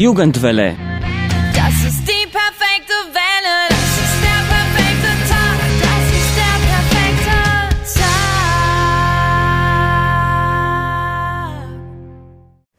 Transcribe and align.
Jugendwelle. 0.00 0.76
Das 1.54 1.74
ist 1.84 2.08
die 2.08 2.26
perfekte 2.32 2.96
Welle. 3.12 3.56
Das 3.68 3.92
ist 4.04 4.16
der 4.24 4.40
perfekte 4.48 5.12
Tag. 5.28 5.58
Das 5.86 6.04
ist 6.20 6.32
der 6.40 6.56
perfekte 6.70 7.36
Tag. 8.00 8.24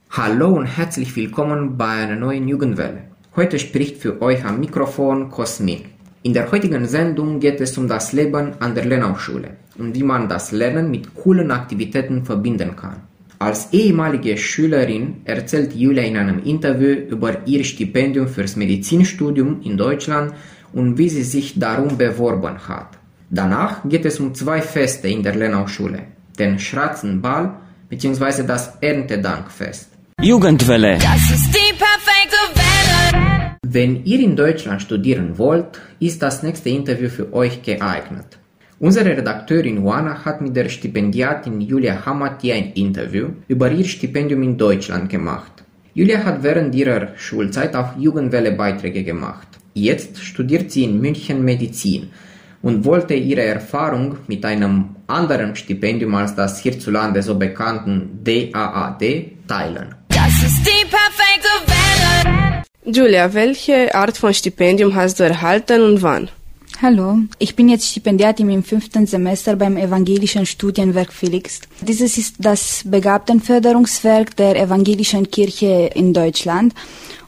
Hallo 0.10 0.48
und 0.56 0.66
herzlich 0.66 1.16
willkommen 1.16 1.78
bei 1.78 1.90
einer 1.90 2.16
neuen 2.16 2.48
Jugendwelle. 2.48 3.04
Heute 3.36 3.60
spricht 3.60 3.98
für 3.98 4.20
euch 4.20 4.44
am 4.44 4.60
Mikrofon 4.60 5.30
Cosmin. 5.30 5.82
In 6.24 6.34
der 6.34 6.52
heutigen 6.52 6.88
Sendung 6.88 7.40
geht 7.40 7.62
es 7.62 7.78
um 7.78 7.88
das 7.88 8.14
Leben 8.14 8.54
an 8.60 8.74
der 8.74 8.86
Lenau-Schule 8.86 9.58
und 9.78 9.94
wie 9.94 10.02
man 10.02 10.28
das 10.28 10.52
Lernen 10.52 10.90
mit 10.90 11.14
coolen 11.14 11.52
Aktivitäten 11.52 12.26
verbinden 12.26 12.76
kann. 12.76 13.11
Als 13.42 13.74
ehemalige 13.74 14.38
Schülerin 14.38 15.22
erzählt 15.26 15.74
Julia 15.74 16.04
in 16.04 16.16
einem 16.16 16.44
Interview 16.44 16.92
über 17.10 17.48
ihr 17.48 17.64
Stipendium 17.64 18.28
fürs 18.28 18.56
Medizinstudium 18.56 19.62
in 19.64 19.78
Deutschland 19.78 20.36
und 20.74 21.00
wie 21.00 21.10
sie 21.10 21.24
sich 21.24 21.58
darum 21.58 21.98
beworben 21.98 22.60
hat. 22.68 23.00
Danach 23.32 23.80
geht 23.90 24.06
es 24.06 24.20
um 24.20 24.36
zwei 24.36 24.62
Feste 24.62 25.08
in 25.08 25.24
der 25.24 25.34
Lenau-Schule, 25.34 26.02
den 26.38 26.60
Schratzenball 26.60 27.56
bzw. 27.90 28.44
das 28.44 28.74
Erntedankfest. 28.80 29.88
Jugendwelle. 30.22 31.00
Das 31.00 31.32
ist 31.32 31.50
die 31.52 31.74
perfekte 31.86 32.42
Welle. 32.54 33.58
Wenn 33.66 34.06
ihr 34.06 34.20
in 34.20 34.36
Deutschland 34.36 34.84
studieren 34.84 35.40
wollt, 35.40 35.82
ist 36.00 36.22
das 36.22 36.44
nächste 36.44 36.70
Interview 36.70 37.10
für 37.10 37.34
euch 37.34 37.64
geeignet. 37.64 38.38
Unsere 38.82 39.16
Redakteurin 39.16 39.84
Juana 39.84 40.26
hat 40.26 40.42
mit 40.42 40.56
der 40.56 40.68
Stipendiatin 40.68 41.62
Julia 41.62 42.04
Hamati 42.04 42.52
ein 42.52 42.72
Interview 42.74 43.28
über 43.48 43.70
ihr 43.70 43.86
Stipendium 43.86 44.42
in 44.42 44.58
Deutschland 44.58 45.08
gemacht. 45.08 45.52
Julia 45.94 46.24
hat 46.24 46.42
während 46.42 46.74
ihrer 46.74 47.10
Schulzeit 47.16 47.76
auch 47.76 47.96
Jugendwelle-Beiträge 48.00 49.04
gemacht. 49.04 49.48
Jetzt 49.76 50.18
studiert 50.24 50.72
sie 50.72 50.86
in 50.86 51.00
München 51.00 51.46
Medizin 51.46 52.10
und 52.64 52.84
wollte 52.84 53.14
ihre 53.14 53.44
Erfahrung 53.44 54.18
mit 54.26 54.44
einem 54.46 54.96
anderen 55.06 55.56
Stipendium 55.56 56.16
als 56.16 56.34
das 56.34 56.60
hierzulande 56.60 57.22
so 57.22 57.38
bekannten 57.38 58.22
DAAD 58.24 59.04
teilen. 59.48 59.94
Das 60.10 60.34
ist 60.42 60.66
die 60.66 60.86
perfekte 60.90 61.54
Welle. 61.68 62.64
Julia, 62.84 63.32
welche 63.32 63.94
Art 63.94 64.18
von 64.18 64.34
Stipendium 64.34 64.96
hast 64.96 65.20
du 65.20 65.24
erhalten 65.24 65.84
und 65.84 66.02
wann? 66.02 66.30
Hallo, 66.84 67.20
ich 67.38 67.56
bin 67.56 67.70
jetzt 67.70 67.86
Stipendiatin 67.86 68.50
im 68.50 68.64
fünften 68.64 69.06
Semester 69.06 69.56
beim 69.56 69.78
Evangelischen 69.78 70.48
Studienwerk 70.48 71.14
Felix. 71.14 71.62
Dieses 71.82 72.18
ist 72.18 72.38
das 72.40 72.82
Begabtenförderungswerk 72.84 74.36
der 74.36 74.60
Evangelischen 74.60 75.30
Kirche 75.30 75.92
in 75.94 76.12
Deutschland. 76.12 76.74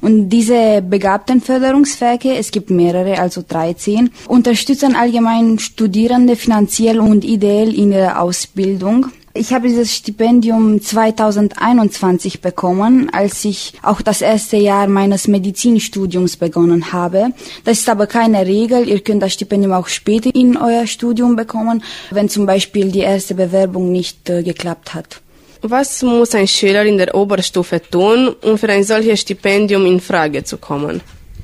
Und 0.02 0.30
diese 0.30 0.82
Begabtenförderungswerke, 0.82 2.36
es 2.36 2.50
gibt 2.50 2.72
mehrere, 2.72 3.20
also 3.20 3.44
13, 3.48 4.10
unterstützen 4.28 4.96
allgemein 4.96 5.60
Studierende 5.60 6.36
finanziell 6.36 7.00
und 7.00 7.24
ideell 7.24 7.76
in 7.76 7.92
ihrer 7.92 8.24
Ausbildung. 8.24 9.12
Ich 9.36 9.52
habe 9.52 9.68
dieses 9.68 9.96
Stipendium 9.96 10.80
2021 10.80 12.42
bekommen, 12.42 13.10
als 13.12 13.44
ich 13.46 13.74
auch 13.82 14.04
das 14.04 14.22
erste 14.22 14.58
Jahr 14.58 14.88
meines 14.88 15.28
Medizinstudiums 15.28 16.38
begonnen 16.38 16.94
habe. 16.94 17.32
Das 17.64 17.80
ist 17.80 17.90
aber 17.90 18.06
keine 18.06 18.46
Regel. 18.46 18.88
Ihr 18.88 19.00
könnt 19.00 19.24
das 19.24 19.34
Stipendium 19.34 19.74
auch 19.74 19.88
später 19.88 20.30
in 20.36 20.56
euer 20.56 20.86
Studium 20.86 21.36
bekommen, 21.36 21.84
wenn 22.12 22.30
zum 22.30 22.46
Beispiel 22.46 22.92
die 22.92 23.00
erste 23.00 23.34
Bewerbung 23.34 23.92
nicht 23.92 24.30
äh, 24.30 24.44
geklappt 24.44 24.94
hat. 24.94 25.22
Was 25.64 26.04
muss 26.04 26.36
ein 26.36 26.48
Schüler 26.48 26.86
in 26.86 27.00
der 27.00 27.16
Oberstufe 27.16 27.82
tun, 27.82 28.36
um 28.44 28.60
für 28.60 28.70
ein 28.70 28.84
solches 28.84 29.22
Stipendium 29.22 29.88
in 29.88 30.00
Frage 30.00 30.44
zu 30.44 30.58
kommen? 30.58 31.02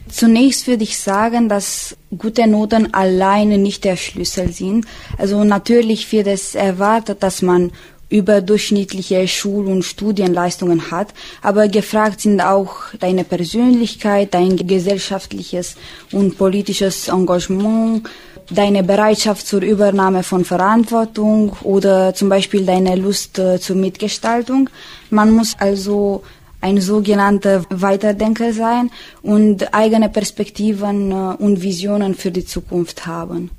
Zunächst 0.10 0.68
würde 0.68 0.84
ich 0.84 0.98
sagen, 0.98 1.50
dass 1.50 1.96
gute 2.18 2.48
Noten 2.48 2.94
alleine 2.94 3.58
nicht 3.58 3.84
der 3.84 3.96
Schlüssel 3.96 4.52
sind. 4.52 4.86
Also 5.18 5.44
natürlich 5.44 6.12
wird 6.12 6.28
es 6.28 6.56
erwartet, 6.56 7.22
dass 7.24 7.42
man 7.42 7.72
überdurchschnittliche 8.10 9.28
Schul- 9.28 9.68
und 9.68 9.84
Studienleistungen 9.84 10.90
hat, 10.90 11.14
aber 11.44 11.68
gefragt 11.68 12.22
sind 12.22 12.42
auch 12.42 12.76
deine 13.00 13.24
Persönlichkeit, 13.24 14.34
dein 14.34 14.56
gesellschaftliches 14.58 15.76
und 16.12 16.38
politisches 16.38 17.08
Engagement, 17.08 18.10
deine 18.50 18.82
Bereitschaft 18.84 19.46
zur 19.46 19.62
Übernahme 19.62 20.24
von 20.24 20.44
Verantwortung 20.44 21.56
oder 21.62 22.16
zum 22.16 22.30
Beispiel 22.30 22.66
deine 22.66 22.96
Lust 22.96 23.38
äh, 23.38 23.60
zur 23.60 23.76
Mitgestaltung. 23.76 24.72
Man 25.12 25.30
muss 25.30 25.56
also 25.60 26.24
ein 26.62 26.82
sogenannter 26.82 27.64
Weiterdenker 27.70 28.54
sein 28.54 28.92
und 29.22 29.74
eigene 29.74 30.10
Perspektiven 30.10 31.12
äh, 31.12 31.16
und 31.44 31.62
Visionen 31.62 32.16
für 32.16 32.32
die 32.32 32.46
Zukunft 32.46 33.06
haben. 33.06 33.52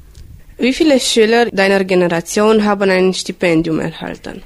Wie 0.59 0.75
viele 0.75 1.01
Schüler 1.01 1.47
deiner 1.47 1.85
Generation 1.85 2.65
haben 2.65 2.91
ein 2.91 3.15
Stipendium 3.15 3.81
erhalten? 3.81 4.43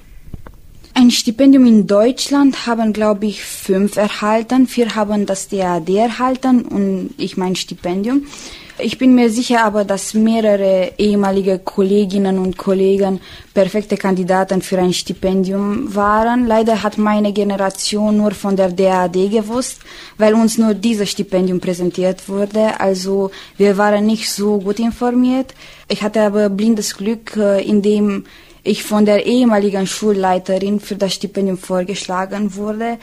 Ein 0.97 1.11
Stipendium 1.11 1.67
in 1.67 1.89
Deutschland 1.89 2.69
haben, 2.69 2.93
glaube 2.93 3.27
ich, 3.27 3.43
fünf 3.43 3.97
erhalten. 3.97 4.69
Vier 4.69 4.95
haben 4.95 5.27
das 5.27 5.49
DAD 5.49 5.89
erhalten 5.89 6.63
und 6.63 7.15
ich 7.19 7.37
mein 7.37 7.57
Stipendium. 7.57 8.27
Ich 8.79 8.99
bin 8.99 9.15
mir 9.15 9.31
sicher 9.31 9.65
aber, 9.65 9.85
dass 9.85 10.15
mehrere 10.15 10.95
ehemalige 10.99 11.61
Kolleginnen 11.61 12.39
und 12.39 12.59
Kollegen 12.59 13.21
perfekte 13.55 13.97
Kandidaten 13.97 14.63
für 14.63 14.81
ein 14.81 14.93
Stipendium 14.93 15.95
waren. 15.95 16.49
Leider 16.49 16.83
hat 16.83 16.99
meine 16.99 17.33
Generation 17.33 18.17
nur 18.17 18.33
von 18.33 18.57
der 18.57 18.73
DAD 18.73 19.31
gewusst, 19.31 19.79
weil 20.19 20.35
uns 20.35 20.59
nur 20.59 20.75
dieses 20.75 21.09
Stipendium 21.09 21.61
präsentiert 21.61 22.29
wurde. 22.29 22.81
Also 22.81 23.31
wir 23.57 23.79
waren 23.79 24.07
nicht 24.07 24.29
so 24.29 24.59
gut 24.59 24.81
informiert. 24.81 25.55
Ich 25.87 26.03
hatte 26.03 26.23
aber 26.23 26.49
blindes 26.49 26.97
Glück, 26.97 27.37
äh, 27.37 27.63
indem 27.63 28.25
ich 28.65 28.83
von 28.83 29.05
der 29.07 29.25
ehemaligen 29.25 29.87
Schulleiterin 29.87 30.81
für 30.81 30.97
das 30.97 31.15
Stipendium 31.15 31.59
vorgeschlagen 31.59 32.57
wurde. 32.57 32.99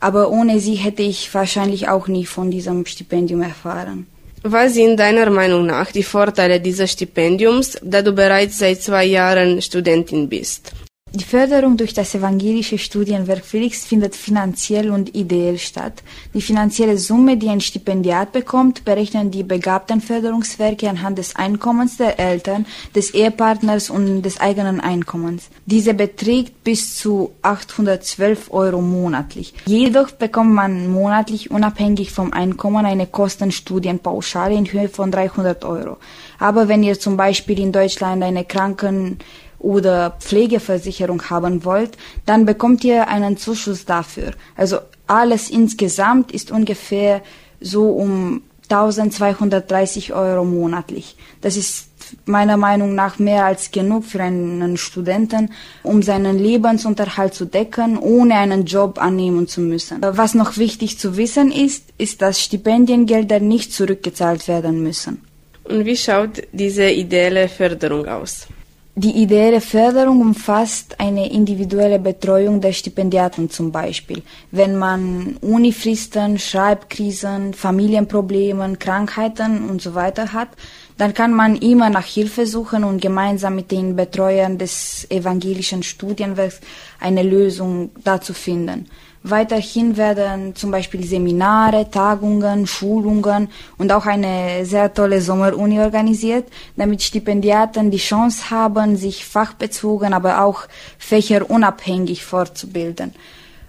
Aber 0.00 0.30
ohne 0.32 0.58
sie 0.58 0.74
hätte 0.74 1.02
ich 1.04 1.32
wahrscheinlich 1.32 1.88
auch 1.88 2.08
nie 2.08 2.26
von 2.26 2.50
diesem 2.50 2.86
Stipendium 2.86 3.42
erfahren. 3.42 4.08
Was 4.44 4.74
sind 4.74 4.98
deiner 4.98 5.30
Meinung 5.30 5.66
nach 5.66 5.92
die 5.92 6.02
Vorteile 6.02 6.60
dieses 6.60 6.90
Stipendiums, 6.90 7.78
da 7.80 8.02
du 8.02 8.12
bereits 8.12 8.58
seit 8.58 8.82
zwei 8.82 9.04
Jahren 9.04 9.62
Studentin 9.62 10.28
bist? 10.28 10.72
Die 11.14 11.24
Förderung 11.24 11.76
durch 11.76 11.92
das 11.92 12.14
evangelische 12.14 12.78
Studienwerk 12.78 13.44
Felix 13.44 13.84
findet 13.84 14.16
finanziell 14.16 14.90
und 14.90 15.14
ideell 15.14 15.58
statt. 15.58 16.02
Die 16.32 16.40
finanzielle 16.40 16.96
Summe, 16.96 17.36
die 17.36 17.50
ein 17.50 17.60
Stipendiat 17.60 18.32
bekommt, 18.32 18.86
berechnen 18.86 19.30
die 19.30 19.42
Begabtenförderungswerke 19.42 20.88
anhand 20.88 21.18
des 21.18 21.36
Einkommens 21.36 21.98
der 21.98 22.18
Eltern, 22.18 22.64
des 22.94 23.12
Ehepartners 23.12 23.90
und 23.90 24.22
des 24.22 24.40
eigenen 24.40 24.80
Einkommens. 24.80 25.50
Diese 25.66 25.92
beträgt 25.92 26.64
bis 26.64 26.96
zu 26.96 27.32
812 27.42 28.50
Euro 28.50 28.80
monatlich. 28.80 29.52
Jedoch 29.66 30.12
bekommt 30.12 30.54
man 30.54 30.90
monatlich 30.90 31.50
unabhängig 31.50 32.10
vom 32.10 32.32
Einkommen 32.32 32.86
eine 32.86 33.06
Kostenstudienpauschale 33.06 34.54
in 34.54 34.72
Höhe 34.72 34.88
von 34.88 35.10
300 35.10 35.62
Euro. 35.66 35.98
Aber 36.38 36.68
wenn 36.68 36.82
ihr 36.82 36.98
zum 36.98 37.18
Beispiel 37.18 37.60
in 37.60 37.70
Deutschland 37.70 38.22
eine 38.22 38.46
Kranken 38.46 39.18
oder 39.62 40.16
Pflegeversicherung 40.20 41.30
haben 41.30 41.64
wollt, 41.64 41.96
dann 42.26 42.44
bekommt 42.44 42.84
ihr 42.84 43.08
einen 43.08 43.36
Zuschuss 43.36 43.84
dafür. 43.84 44.32
Also 44.56 44.78
alles 45.06 45.50
insgesamt 45.50 46.32
ist 46.32 46.50
ungefähr 46.50 47.22
so 47.60 47.90
um 47.90 48.42
1230 48.64 50.14
Euro 50.14 50.44
monatlich. 50.44 51.16
Das 51.40 51.56
ist 51.56 51.88
meiner 52.26 52.56
Meinung 52.56 52.94
nach 52.94 53.18
mehr 53.18 53.44
als 53.46 53.70
genug 53.70 54.04
für 54.04 54.22
einen 54.22 54.76
Studenten, 54.76 55.50
um 55.82 56.02
seinen 56.02 56.38
Lebensunterhalt 56.38 57.34
zu 57.34 57.44
decken, 57.46 57.98
ohne 57.98 58.34
einen 58.34 58.64
Job 58.64 58.98
annehmen 59.00 59.46
zu 59.46 59.60
müssen. 59.60 59.98
Was 60.02 60.34
noch 60.34 60.56
wichtig 60.56 60.98
zu 60.98 61.16
wissen 61.16 61.50
ist, 61.52 61.84
ist, 61.98 62.22
dass 62.22 62.40
Stipendiengelder 62.40 63.40
nicht 63.40 63.72
zurückgezahlt 63.72 64.48
werden 64.48 64.82
müssen. 64.82 65.22
Und 65.64 65.84
wie 65.84 65.96
schaut 65.96 66.42
diese 66.52 66.90
ideelle 66.90 67.48
Förderung 67.48 68.06
aus? 68.06 68.46
Die 68.94 69.22
ideelle 69.22 69.62
Förderung 69.62 70.20
umfasst 70.20 71.00
eine 71.00 71.32
individuelle 71.32 71.98
Betreuung 71.98 72.60
der 72.60 72.74
Stipendiaten 72.74 73.48
zum 73.48 73.72
Beispiel. 73.72 74.20
Wenn 74.50 74.76
man 74.76 75.38
Unifristen, 75.40 76.38
Schreibkrisen, 76.38 77.54
Familienprobleme, 77.54 78.76
Krankheiten 78.76 79.70
und 79.70 79.80
so 79.80 79.94
weiter 79.94 80.34
hat, 80.34 80.50
dann 80.98 81.14
kann 81.14 81.32
man 81.32 81.56
immer 81.56 81.88
nach 81.88 82.04
Hilfe 82.04 82.46
suchen 82.46 82.84
und 82.84 83.00
gemeinsam 83.00 83.54
mit 83.54 83.70
den 83.70 83.96
Betreuern 83.96 84.58
des 84.58 85.06
evangelischen 85.10 85.82
Studienwerks 85.82 86.60
eine 87.00 87.22
Lösung 87.22 87.92
dazu 88.04 88.34
finden. 88.34 88.88
Weiterhin 89.24 89.96
werden 89.96 90.56
zum 90.56 90.72
Beispiel 90.72 91.04
Seminare, 91.04 91.88
Tagungen, 91.88 92.66
Schulungen 92.66 93.48
und 93.78 93.92
auch 93.92 94.06
eine 94.06 94.66
sehr 94.66 94.92
tolle 94.92 95.20
Sommeruni 95.20 95.78
organisiert, 95.78 96.48
damit 96.76 97.02
Stipendiaten 97.02 97.92
die 97.92 97.98
Chance 97.98 98.50
haben, 98.50 98.96
sich 98.96 99.24
fachbezogen, 99.24 100.12
aber 100.12 100.42
auch 100.42 100.62
fächerunabhängig 100.98 102.24
fortzubilden. 102.24 103.14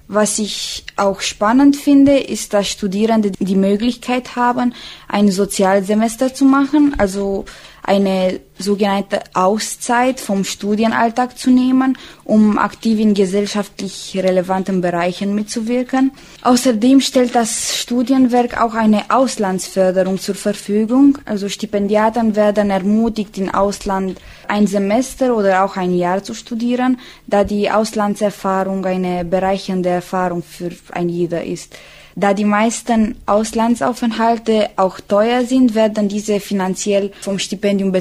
Was 0.07 0.39
ich 0.39 0.85
auch 0.95 1.21
spannend 1.21 1.75
finde, 1.75 2.17
ist, 2.17 2.53
dass 2.53 2.67
Studierende 2.67 3.31
die 3.31 3.55
Möglichkeit 3.55 4.35
haben, 4.35 4.73
ein 5.07 5.31
Sozialsemester 5.31 6.33
zu 6.33 6.45
machen, 6.45 6.95
also 6.97 7.45
eine 7.83 8.39
sogenannte 8.59 9.21
Auszeit 9.33 10.19
vom 10.19 10.43
Studienalltag 10.43 11.37
zu 11.37 11.49
nehmen, 11.49 11.97
um 12.23 12.57
aktiv 12.57 12.99
in 12.99 13.13
gesellschaftlich 13.13 14.17
relevanten 14.21 14.81
Bereichen 14.81 15.35
mitzuwirken. 15.35 16.11
Außerdem 16.43 17.01
stellt 17.01 17.35
das 17.35 17.77
Studienwerk 17.77 18.61
auch 18.61 18.73
eine 18.73 19.09
Auslandsförderung 19.09 20.19
zur 20.19 20.35
Verfügung. 20.35 21.17
Also 21.25 21.49
Stipendiaten 21.49 22.35
werden 22.35 22.69
ermutigt, 22.69 23.37
im 23.37 23.53
Ausland 23.53 24.19
ein 24.47 24.67
Semester 24.67 25.35
oder 25.35 25.65
auch 25.65 25.77
ein 25.77 25.95
Jahr 25.95 26.23
zu 26.23 26.33
studieren, 26.33 26.99
da 27.27 27.43
die 27.43 27.71
Auslandserfahrung 27.71 28.85
eine 28.85 29.25
bereichernde 29.25 29.89
Erfahrung 29.89 30.43
für 30.43 30.71
ein 30.91 31.09
jeder 31.09 31.43
ist. 31.43 31.75
Da 32.15 32.35
die 32.35 32.45
meisten 32.45 33.15
Auslandsaufenthalte 33.25 34.69
auch 34.75 34.99
teuer 34.99 35.45
sind, 35.45 35.73
werden 35.73 36.09
diese 36.09 36.39
finanziell 36.39 37.11
vom 37.21 37.39
Stipendium 37.39 37.91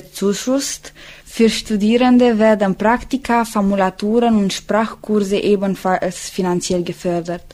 bezuschusst. 0.43 0.93
Für 1.25 1.49
Studierende 1.49 2.39
werden 2.39 2.75
Praktika, 2.75 3.45
Formulaturen 3.45 4.37
und 4.37 4.53
Sprachkurse 4.53 5.39
ebenfalls 5.39 6.29
finanziell 6.29 6.83
gefördert. 6.83 7.45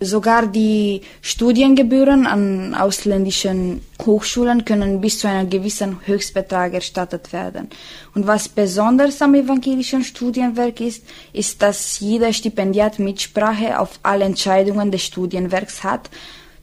Sogar 0.00 0.46
die 0.46 1.00
Studiengebühren 1.22 2.24
an 2.24 2.72
ausländischen 2.76 3.80
Hochschulen 4.00 4.64
können 4.64 5.00
bis 5.00 5.18
zu 5.18 5.28
einem 5.28 5.50
gewissen 5.50 5.98
Höchstbetrag 6.06 6.74
erstattet 6.74 7.32
werden. 7.32 7.68
Und 8.14 8.28
was 8.28 8.48
besonders 8.48 9.20
am 9.20 9.34
evangelischen 9.34 10.04
Studienwerk 10.04 10.80
ist, 10.80 11.02
ist, 11.32 11.60
dass 11.62 11.98
jeder 11.98 12.32
Stipendiat 12.32 13.00
Mitsprache 13.00 13.80
auf 13.80 13.98
alle 14.04 14.24
Entscheidungen 14.24 14.92
des 14.92 15.02
Studienwerks 15.02 15.82
hat 15.82 16.08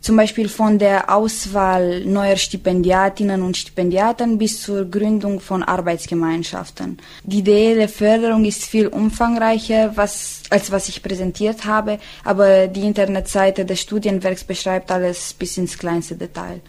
zum 0.06 0.18
Beispiel 0.18 0.50
von 0.50 0.78
der 0.78 1.12
Auswahl 1.12 2.06
neuer 2.06 2.36
Stipendiatinnen 2.36 3.42
und 3.42 3.57
Stipendiaten 3.57 4.38
bis 4.38 4.62
zur 4.62 4.86
Gründung 4.86 5.40
von 5.40 5.63
Arbeitsgemeinschaften. 5.63 7.00
Die 7.24 7.40
Idee 7.40 7.74
der 7.74 7.90
Förderung 7.90 8.46
ist 8.46 8.66
viel 8.66 8.86
umfangreicher, 8.86 9.98
was, 9.98 10.44
als 10.52 10.72
was 10.72 10.90
ich 10.90 11.02
präsentiert 11.02 11.66
habe, 11.66 11.98
aber 12.24 12.68
die 12.68 12.84
Internetseite 12.84 13.66
des 13.66 13.81
Studienwerks 13.81 14.44
beschreibt 14.44 14.92
alles 14.92 15.34
bis 15.34 15.57
ins 15.57 15.75
kleinste 15.75 16.16
Detail. 16.16 16.62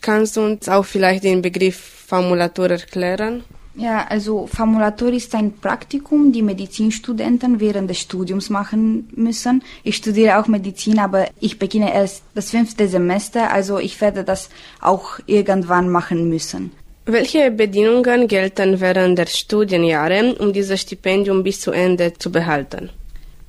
Kannst 0.00 0.38
du 0.38 0.40
uns 0.40 0.66
auch 0.66 0.86
vielleicht 0.86 1.24
den 1.24 1.42
Begriff 1.42 1.76
Formulator 1.76 2.70
erklären? 2.70 3.44
Ja, 3.74 4.06
also 4.08 4.46
Formulator 4.46 5.08
ist 5.12 5.34
ein 5.34 5.52
Praktikum, 5.52 6.30
die 6.30 6.42
Medizinstudenten 6.42 7.58
während 7.58 7.88
des 7.88 8.00
Studiums 8.00 8.50
machen 8.50 9.08
müssen. 9.16 9.62
Ich 9.82 9.96
studiere 9.96 10.38
auch 10.38 10.46
Medizin, 10.46 10.98
aber 10.98 11.28
ich 11.40 11.58
beginne 11.58 11.94
erst 11.94 12.22
das 12.34 12.50
fünfte 12.50 12.86
Semester, 12.86 13.50
also 13.50 13.78
ich 13.78 13.98
werde 14.00 14.24
das 14.24 14.50
auch 14.80 15.18
irgendwann 15.26 15.88
machen 15.88 16.28
müssen. 16.28 16.72
Welche 17.06 17.50
Bedingungen 17.50 18.28
gelten 18.28 18.80
während 18.80 19.18
der 19.18 19.26
Studienjahre, 19.26 20.34
um 20.34 20.52
dieses 20.52 20.82
Stipendium 20.82 21.42
bis 21.42 21.60
zu 21.60 21.72
Ende 21.72 22.12
zu 22.12 22.30
behalten? 22.30 22.90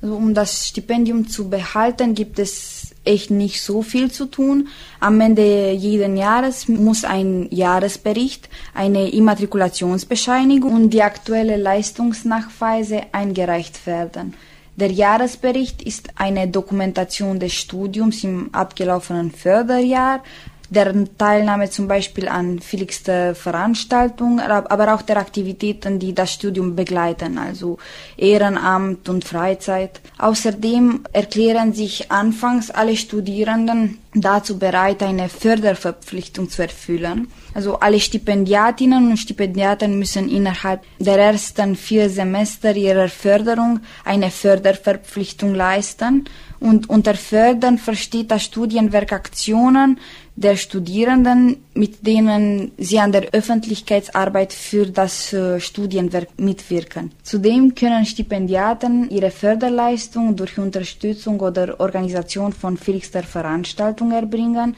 Also 0.02 0.16
um 0.16 0.34
das 0.34 0.68
Stipendium 0.68 1.28
zu 1.28 1.48
behalten, 1.48 2.14
gibt 2.14 2.38
es 2.38 2.83
echt 3.04 3.30
nicht 3.30 3.60
so 3.60 3.82
viel 3.82 4.10
zu 4.10 4.26
tun. 4.26 4.68
Am 5.00 5.20
Ende 5.20 5.72
jeden 5.72 6.16
Jahres 6.16 6.68
muss 6.68 7.04
ein 7.04 7.48
Jahresbericht, 7.50 8.48
eine 8.74 9.10
Immatrikulationsbescheinigung 9.10 10.74
und 10.74 10.90
die 10.90 11.02
aktuelle 11.02 11.56
Leistungsnachweise 11.56 13.02
eingereicht 13.12 13.86
werden. 13.86 14.34
Der 14.76 14.90
Jahresbericht 14.90 15.82
ist 15.82 16.08
eine 16.16 16.48
Dokumentation 16.48 17.38
des 17.38 17.52
Studiums 17.52 18.24
im 18.24 18.52
abgelaufenen 18.52 19.30
Förderjahr, 19.30 20.20
deren 20.70 21.16
Teilnahme 21.18 21.70
zum 21.70 21.88
Beispiel 21.88 22.28
an 22.28 22.58
vieligster 22.60 23.34
Veranstaltungen, 23.34 24.40
aber 24.40 24.94
auch 24.94 25.02
der 25.02 25.18
Aktivitäten, 25.18 25.98
die 25.98 26.14
das 26.14 26.32
Studium 26.32 26.74
begleiten, 26.74 27.38
also 27.38 27.78
Ehrenamt 28.16 29.08
und 29.08 29.24
Freizeit. 29.24 30.00
Außerdem 30.18 31.04
erklären 31.12 31.72
sich 31.72 32.10
anfangs 32.10 32.70
alle 32.70 32.96
Studierenden 32.96 33.98
dazu 34.14 34.58
bereit, 34.58 35.02
eine 35.02 35.28
Förderverpflichtung 35.28 36.48
zu 36.48 36.62
erfüllen. 36.62 37.28
Also 37.52 37.78
alle 37.78 38.00
Stipendiatinnen 38.00 39.10
und 39.10 39.16
Stipendiaten 39.16 39.98
müssen 39.98 40.28
innerhalb 40.28 40.82
der 40.98 41.18
ersten 41.18 41.76
vier 41.76 42.08
Semester 42.08 42.74
ihrer 42.74 43.08
Förderung 43.08 43.80
eine 44.04 44.30
Förderverpflichtung 44.30 45.54
leisten. 45.54 46.24
Und 46.64 46.88
unter 46.88 47.14
Fördern 47.14 47.76
versteht 47.76 48.30
das 48.30 48.44
Studienwerk 48.44 49.12
Aktionen, 49.12 49.98
der 50.34 50.56
Studierenden, 50.56 51.58
mit 51.74 52.06
denen 52.06 52.72
sie 52.78 52.98
an 52.98 53.12
der 53.12 53.34
Öffentlichkeitsarbeit 53.34 54.54
für 54.54 54.86
das 54.86 55.34
äh, 55.34 55.60
Studienwerk 55.60 56.28
mitwirken. 56.38 57.12
Zudem 57.22 57.74
können 57.74 58.06
Stipendiaten 58.06 59.10
ihre 59.10 59.30
Förderleistung 59.30 60.36
durch 60.36 60.56
Unterstützung 60.56 61.38
oder 61.38 61.78
Organisation 61.80 62.54
von 62.54 62.78
vielster 62.78 63.24
Veranstaltungen 63.24 64.12
erbringen, 64.12 64.74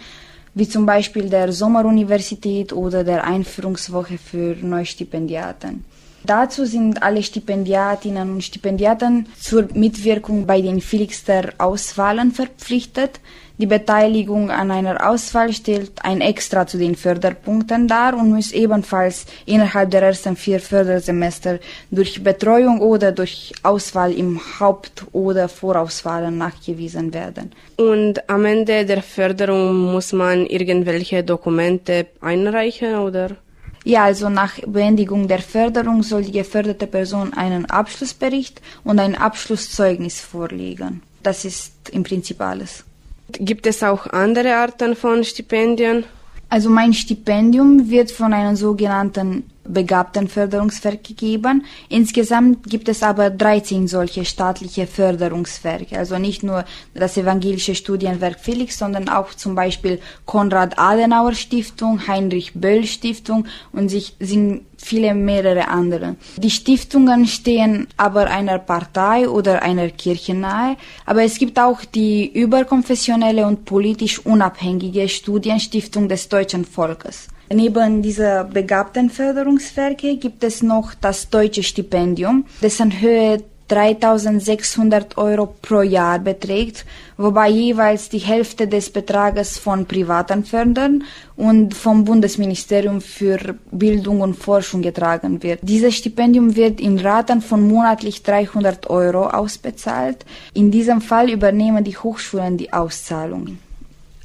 wie 0.55 0.69
zum 0.69 0.87
Beispiel 0.87 1.31
der 1.31 1.53
Sommeruniversität 1.53 2.73
oder 2.73 3.05
der 3.05 3.23
Einführungswoche 3.23 4.19
für 4.19 4.57
Neustipendiaten. 4.61 5.85
Dazu 6.27 6.65
sind 6.65 7.05
alle 7.05 7.23
Stipendiatinnen 7.23 8.29
und 8.29 8.43
Stipendiaten 8.43 9.27
zur 9.39 9.69
Mitwirkung 9.75 10.45
bei 10.45 10.61
den 10.61 10.81
Felixter 10.81 11.53
Auswahlen 11.59 12.33
verpflichtet. 12.33 13.21
Die 13.59 13.67
Beteiligung 13.67 14.51
an 14.51 14.73
einer 14.73 15.09
Auswahl 15.09 15.53
stellt 15.53 15.93
ein 16.03 16.21
Extra 16.21 16.67
zu 16.67 16.79
den 16.79 16.97
Förderpunkten 16.97 17.87
dar 17.87 18.15
und 18.15 18.33
muss 18.33 18.51
ebenfalls 18.51 19.25
innerhalb 19.47 19.93
der 19.93 20.03
ersten 20.03 20.35
vier 20.35 20.59
Fördersemester 20.59 21.61
durch 21.93 22.23
Betreuung 22.23 22.81
oder 22.81 23.13
durch 23.13 23.53
Auswahl 23.63 24.13
im 24.13 24.41
Haupt- 24.59 25.05
oder 25.13 25.49
Vorauswahlen 25.49 26.37
nachgewiesen 26.37 27.15
werden. 27.15 27.53
Und 27.77 28.29
am 28.29 28.45
Ende 28.45 28.85
der 28.85 29.03
Förderung 29.03 29.93
muss 29.93 30.13
man 30.13 30.45
irgendwelche 30.45 31.23
Dokumente 31.23 32.09
einreichen 32.21 32.97
oder? 32.97 33.37
Ja, 33.87 34.03
also 34.03 34.29
nach 34.29 34.59
Beendigung 34.67 35.29
der 35.29 35.39
Förderung 35.39 36.03
soll 36.03 36.25
die 36.25 36.33
geförderte 36.33 36.89
Person 36.89 37.33
einen 37.35 37.67
Abschlussbericht 37.67 38.61
und 38.83 38.99
ein 38.99 39.15
Abschlusszeugnis 39.15 40.21
vorlegen. 40.21 41.03
Das 41.23 41.45
ist 41.45 41.73
im 41.93 42.03
Prinzip 42.03 42.41
alles. 42.41 42.83
Gibt 43.31 43.65
es 43.65 43.85
auch 43.85 44.09
andere 44.09 44.57
Arten 44.57 44.97
von 44.97 45.23
Stipendien? 45.23 46.03
Also 46.49 46.69
mein 46.69 46.95
Stipendium 46.95 47.89
wird 47.89 48.11
von 48.11 48.33
einem 48.33 48.57
sogenannten 48.57 49.49
Begabtenförderungswerk 49.69 51.05
gegeben. 51.05 51.65
Insgesamt 51.89 52.69
gibt 52.69 52.89
es 52.89 53.03
aber 53.03 53.31
13 53.31 53.89
solche 53.89 54.25
staatliche 54.25 54.87
Förderungswerke. 54.87 55.99
Also 55.99 56.19
nicht 56.19 56.43
nur 56.43 56.65
das 56.95 57.17
Evangelische 57.17 57.75
Studienwerk 57.75 58.41
Felix, 58.41 58.79
sondern 58.79 59.09
auch 59.09 59.35
zum 59.35 59.55
Beispiel 59.55 60.01
Konrad 60.25 60.79
Adenauer 60.79 61.35
Stiftung, 61.35 62.07
Heinrich 62.07 62.55
Böll 62.55 62.85
Stiftung 62.85 63.47
und 63.73 63.89
sich 63.89 64.15
sind 64.21 64.63
viele 64.79 65.15
mehrere 65.15 65.69
andere. 65.69 66.17
Die 66.37 66.51
Stiftungen 66.51 67.27
stehen 67.27 67.89
aber 67.97 68.27
einer 68.29 68.59
Partei 68.59 69.29
oder 69.29 69.63
einer 69.63 69.89
Kirche 69.91 70.35
nahe, 70.35 70.77
aber 71.05 71.23
es 71.23 71.39
gibt 71.39 71.59
auch 71.59 71.85
die 71.85 72.31
überkonfessionelle 72.33 73.47
und 73.47 73.65
politisch 73.65 74.19
unabhängige 74.25 75.09
Studienstiftung 75.09 76.09
des 76.09 76.29
deutschen 76.29 76.65
Volkes. 76.65 77.29
Neben 77.49 78.03
dieser 78.03 78.45
Begabtenförderungswerke 78.45 80.17
gibt 80.17 80.43
es 80.43 80.63
noch 80.63 80.95
das 80.95 81.31
Deutsche 81.31 81.63
Stipendium, 81.63 82.45
dessen 82.61 83.01
Höhe 83.01 83.43
3600 83.69 85.19
Euro 85.19 85.55
pro 85.61 85.83
Jahr 85.83 86.19
beträgt, 86.19 86.85
wobei 87.17 87.49
jeweils 87.49 88.09
die 88.09 88.19
Hälfte 88.19 88.69
des 88.69 88.91
Betrages 88.91 89.59
von 89.59 89.87
privaten 89.87 90.45
Fördern 90.45 91.05
und 91.37 91.75
vom 91.75 92.05
Bundesministerium 92.05 93.01
für 93.01 93.57
Bildung 93.73 94.21
und 94.21 94.35
Forschung 94.35 94.83
getragen 94.83 95.43
wird. 95.43 95.61
Dieses 95.63 95.97
Stipendium 95.97 96.55
wird 96.55 96.81
in 96.81 96.99
Raten 96.99 97.41
von 97.41 97.67
monatlich 97.67 98.23
300 98.23 98.89
Euro 98.89 99.27
ausbezahlt. 99.29 100.25
In 100.55 100.71
diesem 100.71 101.01
Fall 101.01 101.31
übernehmen 101.31 101.83
die 101.83 101.97
Hochschulen 101.97 102.57
die 102.57 102.73
Auszahlung. 102.73 103.59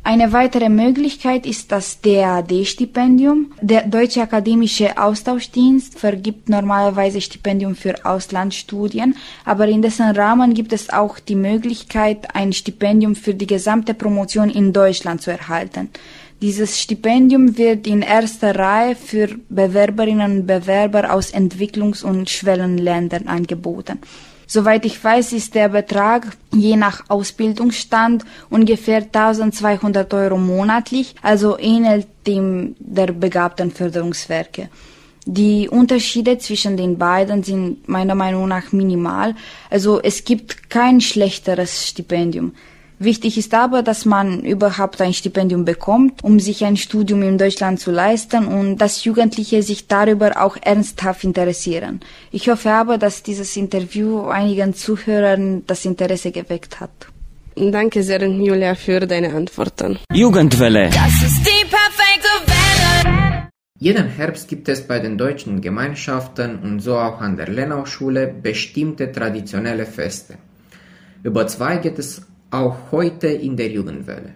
Eine 0.03 0.34
weitere 0.34 0.67
Möglichkeit 0.67 1.46
ist 1.46 1.72
das 1.72 2.01
DAD-Stipendium. 2.01 3.51
Der 3.62 3.84
Deutsche 3.84 4.24
Akademische 4.24 4.98
Austauschdienst 4.98 6.00
vergibt 6.00 6.50
normalerweise 6.50 7.22
Stipendium 7.22 7.75
für 7.75 8.03
Auslandsstudien, 8.03 9.15
aber 9.46 9.67
in 9.67 9.84
dessen 9.84 10.10
Rahmen 10.10 10.55
gibt 10.55 10.74
es 10.74 10.89
auch 10.89 11.20
die 11.20 11.36
Möglichkeit, 11.36 12.34
ein 12.34 12.51
Stipendium 12.51 13.13
für 13.15 13.36
die 13.36 13.46
gesamte 13.46 13.93
Promotion 13.93 14.50
in 14.50 14.74
Deutschland 14.74 15.22
zu 15.22 15.29
erhalten. 15.29 15.91
Dieses 16.41 16.81
Stipendium 16.81 17.60
wird 17.60 17.86
in 17.86 18.01
erster 18.01 18.55
Reihe 18.55 18.96
für 18.96 19.29
Bewerberinnen 19.50 20.39
und 20.39 20.48
Bewerber 20.48 21.13
aus 21.13 21.31
Entwicklungs- 21.31 22.03
und 22.03 22.27
Schwellenländern 22.27 23.27
angeboten. 23.27 24.00
Soweit 24.53 24.84
ich 24.84 25.01
weiß, 25.01 25.31
ist 25.31 25.55
der 25.55 25.70
Betrag 25.70 26.27
je 26.53 26.75
nach 26.75 27.05
Ausbildungsstand 27.08 28.25
ungefähr 28.50 28.98
1200 28.98 30.13
Euro 30.13 30.38
monatlich, 30.38 31.15
also 31.22 31.58
ähnelt 31.58 32.05
dem 32.27 32.75
der 32.79 33.13
Begabtenförderungswerke. 33.13 34.67
Die 35.25 35.70
Unterschiede 35.70 36.38
zwischen 36.38 36.75
den 36.75 36.98
beiden 36.98 37.43
sind 37.43 37.88
meiner 37.88 38.13
Meinung 38.13 38.50
nach 38.50 38.74
minimal, 38.74 39.36
also 39.70 40.01
es 40.01 40.25
gibt 40.25 40.70
kein 40.70 41.00
schlechteres 41.00 41.88
Stipendium. 41.88 42.51
Wichtig 43.03 43.39
ist 43.39 43.55
aber, 43.55 43.81
dass 43.81 44.05
man 44.05 44.41
überhaupt 44.41 45.01
ein 45.01 45.15
Stipendium 45.15 45.65
bekommt, 45.65 46.24
um 46.24 46.39
sich 46.39 46.63
ein 46.63 46.77
Studium 46.77 47.24
in 47.24 47.39
Deutschland 47.39 47.79
zu 47.79 47.89
leisten 47.89 48.46
und 48.46 48.77
dass 48.77 49.03
Jugendliche 49.03 49.63
sich 49.63 49.88
darüber 49.88 50.39
auch 50.39 50.55
ernsthaft 50.62 51.24
interessieren. 51.24 52.01
Ich 52.31 52.48
hoffe 52.48 52.70
aber, 52.70 53.00
dass 53.00 53.24
dieses 53.24 53.58
Interview 53.58 54.27
einigen 54.27 54.75
Zuhörern 54.75 55.63
das 55.65 55.84
Interesse 55.84 56.31
geweckt 56.31 56.79
hat. 56.79 56.91
Danke 57.55 58.03
sehr, 58.03 58.22
Julia, 58.22 58.75
für 58.75 59.00
deine 59.00 59.34
Antworten. 59.34 59.98
Jugendwelle. 60.13 60.91
Das 60.91 61.24
ist 61.24 61.41
die 61.43 61.65
perfekte 61.65 62.34
Welle. 62.46 63.50
Jeden 63.79 64.10
Herbst 64.10 64.48
gibt 64.48 64.70
es 64.70 64.86
bei 64.86 65.00
den 65.00 65.17
deutschen 65.17 65.60
Gemeinschaften 65.60 66.60
und 66.60 66.81
so 66.81 67.00
auch 67.00 67.20
an 67.20 67.36
der 67.36 67.48
Lenau-Schule 67.48 68.27
bestimmte 68.27 69.12
traditionelle 69.12 69.88
Feste. 69.88 70.36
Über 71.24 71.48
zwei 71.48 71.77
geht 71.77 71.98
es 71.98 72.22
auch 72.51 72.91
heute 72.91 73.27
in 73.27 73.55
der 73.55 73.70
Jugendwelle. 73.70 74.34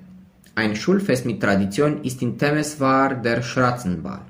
Ein 0.55 0.75
Schulfest 0.75 1.25
mit 1.25 1.41
Tradition 1.41 2.01
ist 2.03 2.21
in 2.21 2.37
Temeswar 2.37 3.15
der 3.15 3.43
Schratzenball. 3.43 4.21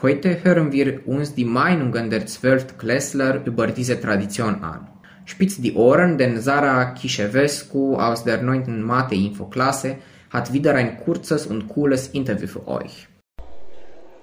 Heute 0.00 0.42
hören 0.42 0.72
wir 0.72 1.06
uns 1.06 1.34
die 1.34 1.44
Meinungen 1.44 2.08
der 2.10 2.26
Zwölftklässler 2.26 3.44
über 3.44 3.66
diese 3.66 4.00
Tradition 4.00 4.62
an. 4.64 4.88
Spitzt 5.26 5.62
die 5.62 5.74
Ohren, 5.74 6.16
denn 6.16 6.40
Sarah 6.40 6.92
Kischewescu 6.92 7.96
aus 7.96 8.24
der 8.24 8.42
9. 8.42 8.82
Mathe-Infoklasse 8.82 9.96
hat 10.30 10.52
wieder 10.52 10.74
ein 10.74 10.98
kurzes 11.00 11.46
und 11.46 11.68
cooles 11.68 12.08
Interview 12.08 12.46
für 12.46 12.66
euch. 12.66 13.08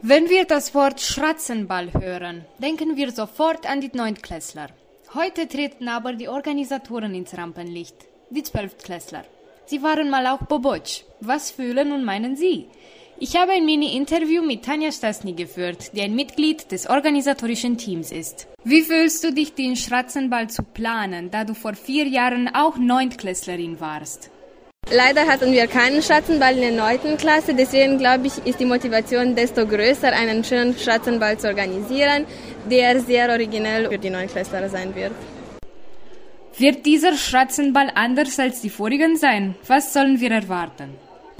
Wenn 0.01 0.29
wir 0.29 0.45
das 0.45 0.73
Wort 0.73 0.99
Schratzenball 0.99 1.93
hören, 1.93 2.45
denken 2.59 2.97
wir 2.97 3.11
sofort 3.11 3.69
an 3.69 3.81
die 3.81 3.91
Neuntklässler. 3.93 4.67
Heute 5.13 5.47
treten 5.47 5.87
aber 5.87 6.13
die 6.13 6.27
Organisatoren 6.27 7.13
ins 7.13 7.37
Rampenlicht, 7.37 7.95
die 8.29 8.43
Zwölftklässler. 8.43 9.23
Sie 9.65 9.81
waren 9.81 10.09
mal 10.09 10.27
auch 10.27 10.39
Bobotsch. 10.39 11.03
Was 11.21 11.51
fühlen 11.51 11.91
und 11.91 12.03
meinen 12.03 12.35
Sie? 12.35 12.67
Ich 13.19 13.35
habe 13.37 13.53
ein 13.53 13.65
Mini-Interview 13.65 14.41
mit 14.41 14.65
Tanja 14.65 14.91
Stasny 14.91 15.33
geführt, 15.33 15.95
die 15.95 16.01
ein 16.01 16.15
Mitglied 16.15 16.71
des 16.71 16.89
organisatorischen 16.89 17.77
Teams 17.77 18.11
ist. 18.11 18.47
Wie 18.63 18.81
fühlst 18.81 19.23
du 19.23 19.31
dich, 19.31 19.53
den 19.53 19.75
Schratzenball 19.75 20.49
zu 20.49 20.63
planen, 20.63 21.31
da 21.31 21.45
du 21.45 21.53
vor 21.53 21.73
vier 21.73 22.05
Jahren 22.07 22.53
auch 22.53 22.77
Neuntklässlerin 22.77 23.79
warst? 23.79 24.29
Leider 24.91 25.25
hatten 25.27 25.53
wir 25.53 25.67
keinen 25.67 26.01
Schattenball 26.01 26.55
in 26.55 26.61
der 26.61 26.71
9. 26.71 27.17
Klasse, 27.17 27.53
deswegen 27.53 27.97
glaube 27.97 28.27
ich, 28.27 28.45
ist 28.45 28.59
die 28.59 28.65
Motivation 28.65 29.35
desto 29.35 29.65
größer, 29.65 30.11
einen 30.11 30.43
schönen 30.43 30.77
Schattenball 30.77 31.37
zu 31.37 31.47
organisieren, 31.47 32.25
der 32.69 32.99
sehr 32.99 33.29
originell 33.29 33.89
für 33.89 33.97
die 33.97 34.09
Neunklässler 34.09 34.69
sein 34.69 34.93
wird. 34.93 35.13
Wird 36.57 36.85
dieser 36.85 37.17
Schratzenball 37.17 37.89
anders 37.95 38.37
als 38.39 38.61
die 38.61 38.69
vorigen 38.69 39.17
sein? 39.17 39.55
Was 39.67 39.91
sollen 39.91 40.19
wir 40.19 40.31
erwarten? 40.31 40.95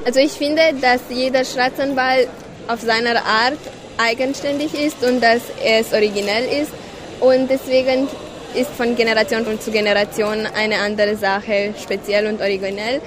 Also 0.06 0.20
ich 0.20 0.32
finde, 0.32 0.62
dass 0.82 1.02
jeder 1.10 1.46
Schattenball 1.46 2.28
auf 2.68 2.82
seine 2.82 3.24
Art 3.24 3.60
eigenständig 3.98 4.74
ist 4.74 5.04
und 5.04 5.22
dass 5.22 5.42
es 5.64 5.94
originell 5.94 6.46
ist 6.62 6.72
und 7.20 7.48
deswegen 7.48 8.08
ist 8.56 8.72
von 8.72 8.96
Generation 8.96 9.46
zu 9.60 9.72
Generation 9.72 10.48
eine 10.56 10.78
andere 10.80 11.16
Sache 11.16 11.76
speziell 11.82 12.26
und 12.28 12.42
originell. 12.42 13.00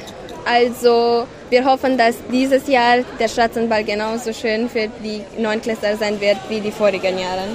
Also 0.45 1.27
wir 1.51 1.65
hoffen, 1.65 1.99
dass 1.99 2.15
dieses 2.31 2.69
Jahr 2.69 2.99
der 3.19 3.29
Schattenball 3.29 3.83
genauso 3.83 4.33
schön 4.33 4.69
für 4.69 4.89
die 5.03 5.23
Neunklässler 5.41 5.97
sein 5.97 6.21
wird 6.21 6.39
wie 6.49 6.61
die 6.61 6.71
vorigen 6.71 7.19
Jahre. 7.19 7.49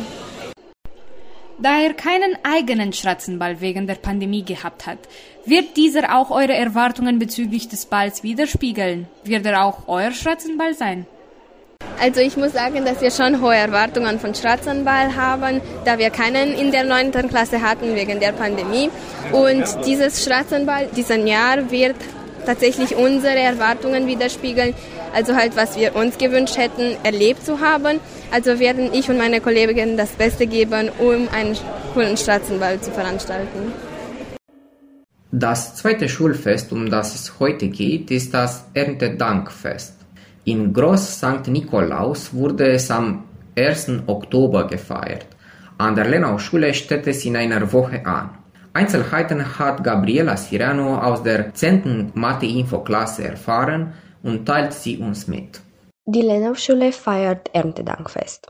Da 1.62 1.80
er 1.80 1.94
keinen 1.94 2.36
eigenen 2.42 2.92
Schratzenball 2.92 3.62
wegen 3.62 3.86
der 3.86 3.94
Pandemie 3.94 4.44
gehabt 4.44 4.88
hat, 4.88 4.98
wird 5.46 5.78
dieser 5.78 6.18
auch 6.18 6.32
eure 6.32 6.56
Erwartungen 6.56 7.20
bezüglich 7.20 7.70
des 7.70 7.86
Balls 7.86 8.24
widerspiegeln? 8.24 9.08
Wird 9.24 9.46
er 9.46 9.64
auch 9.64 9.88
euer 9.88 10.12
Schratzenball 10.12 10.74
sein? 10.74 11.06
Also 12.00 12.20
ich 12.20 12.36
muss 12.36 12.54
sagen, 12.54 12.84
dass 12.84 13.00
wir 13.00 13.12
schon 13.12 13.44
hohe 13.44 13.56
Erwartungen 13.56 14.20
von 14.20 14.34
Schratzenball 14.34 15.16
haben, 15.16 15.62
da 15.86 16.00
wir 16.00 16.10
keinen 16.10 16.54
in 16.56 16.72
der 16.72 16.84
9. 16.84 17.12
Klasse 17.30 17.62
hatten 17.62 17.94
wegen 17.94 18.20
der 18.20 18.32
Pandemie. 18.32 18.90
Und 19.32 19.64
dieses 19.86 20.26
Schratzenball 20.26 20.88
diesen 20.96 21.28
Jahr 21.28 21.70
wird 21.70 21.96
tatsächlich 22.44 22.96
unsere 22.96 23.38
Erwartungen 23.38 24.08
widerspiegeln, 24.08 24.74
also 25.14 25.36
halt 25.36 25.56
was 25.56 25.78
wir 25.78 25.96
uns 25.96 26.18
gewünscht 26.18 26.58
hätten, 26.58 26.96
erlebt 27.04 27.46
zu 27.46 27.60
haben. 27.60 28.00
Also 28.32 28.60
werden 28.60 28.90
ich 28.94 29.10
und 29.10 29.18
meine 29.18 29.42
Kollegen 29.42 29.98
das 29.98 30.12
Beste 30.12 30.48
geben, 30.48 30.90
um 31.00 31.28
einen 31.34 31.58
coolen 31.94 32.18
Stratzenball 32.18 32.80
zu 32.80 32.92
veranstalten. 32.92 33.74
Das 35.32 35.76
zweite 35.76 36.10
Schulfest, 36.10 36.72
um 36.72 36.90
das 36.90 37.16
es 37.16 37.40
heute 37.40 37.70
geht, 37.70 38.12
ist 38.12 38.34
das 38.34 38.66
Erntedankfest. 38.74 39.96
In 40.44 40.74
Groß 40.74 41.18
St. 41.18 41.48
Nikolaus 41.48 42.34
wurde 42.34 42.72
es 42.72 42.92
am 42.92 43.24
1. 43.58 44.04
Oktober 44.08 44.68
gefeiert. 44.68 45.26
An 45.78 45.96
der 45.96 46.06
Lenau-Schule 46.06 46.74
steht 46.74 47.08
es 47.08 47.24
in 47.26 47.38
einer 47.38 47.72
Woche 47.72 48.06
an. 48.06 48.32
Einzelheiten 48.74 49.58
hat 49.60 49.84
Gabriela 49.84 50.38
Sirano 50.38 50.98
aus 50.98 51.24
der 51.24 51.54
10. 51.54 52.12
Mathe-Info-Klasse 52.14 53.24
erfahren 53.26 53.94
und 54.24 54.46
teilt 54.46 54.74
sie 54.74 54.98
uns 54.98 55.28
mit. 55.28 55.62
Die 56.06 56.22
Lenau-Schule 56.22 56.92
feiert 56.92 57.50
Erntedankfest. 57.54 58.48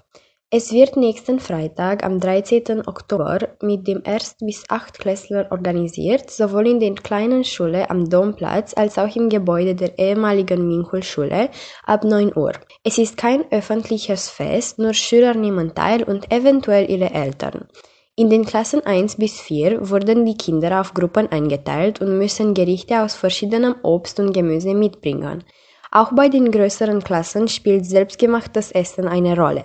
Es 0.54 0.74
wird 0.74 0.98
nächsten 0.98 1.40
Freitag 1.40 2.04
am 2.04 2.20
13. 2.20 2.86
Oktober 2.86 3.40
mit 3.62 3.88
dem 3.88 4.01
Erst- 4.04 4.40
bis 4.40 4.66
Achtklässler 4.68 5.48
organisiert, 5.50 6.30
sowohl 6.30 6.68
in 6.68 6.82
der 6.82 6.96
kleinen 6.96 7.46
Schule 7.46 7.90
am 7.90 8.10
Domplatz 8.10 8.74
als 8.75 8.98
auch 8.98 9.16
im 9.16 9.30
Gebäude 9.30 9.75
der 9.75 9.98
ehemaligen 9.98 10.68
Minchul-Schule 10.68 11.50
ab 11.86 12.04
9 12.04 12.36
Uhr. 12.36 12.51
Es 12.84 12.98
ist 12.98 13.16
kein 13.16 13.50
öffentliches 13.50 14.30
Fest, 14.30 14.78
nur 14.78 14.94
Schüler 14.94 15.36
nehmen 15.36 15.74
teil 15.74 16.04
und 16.04 16.30
eventuell 16.34 16.90
ihre 16.92 17.12
Eltern. 17.12 17.70
In 18.18 18.30
den 18.30 18.44
Klassen 18.44 18.86
1 18.86 19.15
bis 19.15 19.39
4 19.39 19.89
wurden 19.89 20.25
die 20.25 20.36
Kinder 20.36 20.82
auf 20.82 20.94
Gruppen 20.94 21.32
eingeteilt 21.32 22.01
und 22.01 22.18
müssen 22.18 22.53
Gerichte 22.53 23.01
aus 23.01 23.15
verschiedenem 23.15 23.75
Obst 23.84 24.20
und 24.20 24.34
Gemüse 24.34 24.74
mitbringen. 24.74 25.46
Auch 25.91 26.12
bei 26.13 26.27
den 26.27 26.51
größeren 26.51 27.01
Klassen 27.03 27.48
spielt 27.48 27.86
selbstgemachtes 27.86 28.72
Essen 28.74 29.08
eine 29.08 29.38
Rolle. 29.38 29.63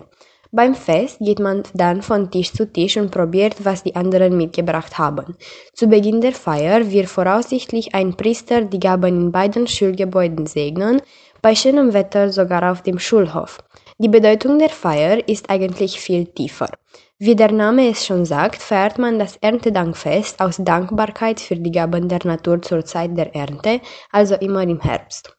Beim 0.53 0.77
Fest 0.77 1.19
geht 1.19 1.41
man 1.41 1.65
dann 1.75 2.03
von 2.03 2.31
Tisch 2.31 2.53
zu 2.53 2.73
Tisch 2.73 2.97
und 2.97 3.11
probiert, 3.11 3.65
was 3.65 3.83
die 3.83 3.97
anderen 3.97 4.37
mitgebracht 4.37 4.97
haben. 4.97 5.37
Zu 5.75 5.89
Beginn 5.89 6.21
der 6.21 6.33
Feier 6.33 6.89
wird 6.93 7.09
voraussichtlich 7.09 7.97
ein 7.97 8.17
Priester 8.17 8.63
die 8.63 8.79
Gaben 8.79 9.23
in 9.23 9.33
beiden 9.33 9.67
Schulgebäuden 9.67 10.47
segnen, 10.47 11.03
bei 11.43 11.57
schönem 11.57 11.93
Wetter 11.93 12.31
sogar 12.31 12.71
auf 12.71 12.83
dem 12.83 13.01
Schulhof. 13.01 13.59
Die 13.99 14.09
Bedeutung 14.09 14.59
der 14.61 14.69
Feier 14.71 15.29
ist 15.29 15.51
eigentlich 15.51 16.01
viel 16.01 16.27
tiefer. 16.27 16.71
Wie 17.19 17.35
der 17.35 17.51
Name 17.51 17.89
es 17.89 18.05
schon 18.05 18.27
sagt, 18.27 18.61
feiert 18.61 18.99
man 18.99 19.19
das 19.19 19.39
Erntedankfest 19.39 20.39
aus 20.39 20.59
Dankbarkeit 20.59 21.41
für 21.41 21.57
die 21.57 21.73
Gaben 21.73 22.11
der 22.11 22.19
Natur 22.25 22.61
zur 22.61 22.85
Zeit 22.85 23.17
der 23.17 23.35
Ernte, 23.35 23.81
also 24.13 24.35
immer 24.35 24.63
im 24.63 24.83
Herbst. 24.83 25.35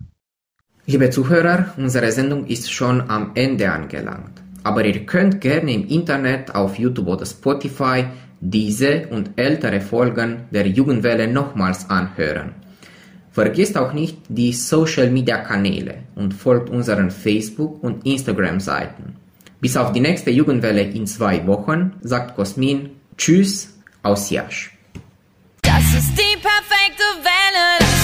Liebe 0.87 1.11
Zuhörer, 1.11 1.75
unsere 1.77 2.11
Sendung 2.11 2.47
ist 2.47 2.71
schon 2.71 3.07
am 3.11 3.33
Ende 3.35 3.71
angelangt. 3.71 4.41
Aber 4.63 4.83
ihr 4.83 5.05
könnt 5.05 5.39
gerne 5.39 5.71
im 5.71 5.87
Internet 5.87 6.55
auf 6.55 6.79
YouTube 6.79 7.09
oder 7.09 7.27
Spotify 7.27 8.05
diese 8.39 9.07
und 9.09 9.29
ältere 9.35 9.79
Folgen 9.79 10.47
der 10.49 10.65
Jugendwelle 10.65 11.27
nochmals 11.27 11.87
anhören. 11.91 12.55
Vergesst 13.29 13.77
auch 13.77 13.93
nicht 13.93 14.17
die 14.29 14.51
Social 14.51 15.11
Media 15.11 15.37
Kanäle 15.37 15.99
und 16.15 16.33
folgt 16.33 16.71
unseren 16.71 17.11
Facebook- 17.11 17.83
und 17.83 18.03
Instagram-Seiten. 18.03 19.26
Bis 19.59 19.75
auf 19.75 19.91
die 19.91 19.99
nächste 19.99 20.29
Jugendwelle 20.29 20.83
in 20.83 21.07
zwei 21.07 21.45
Wochen, 21.47 21.93
sagt 22.01 22.35
Cosmin 22.35 22.91
Tschüss 23.17 23.73
aus 24.03 24.29
Jasch. 24.29 24.77
Das 25.61 25.83
ist 25.97 26.11
die 26.11 26.37
perfekte 26.37 27.03
Welle. 27.23 27.96